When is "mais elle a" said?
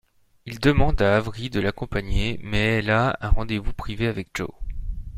2.41-3.15